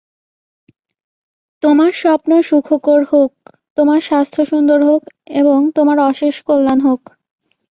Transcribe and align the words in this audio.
তোমার 1.63 1.91
স্বপ্ন 1.93 2.31
সুখকর 2.41 3.01
হোক, 3.03 3.31
তোমার 3.75 3.99
স্বাস্থ্য 4.01 4.41
সুন্দর 4.45 4.79
হোক 4.83 5.01
এবং 5.33 5.59
তোমার 5.75 5.97
অশেষ 6.09 6.35
কল্যাণ 6.43 6.79
হোক। 6.79 7.01